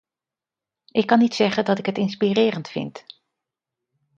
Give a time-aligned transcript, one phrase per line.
[0.91, 3.05] Ik kan niet zeggen dat ik het inspirerend vind.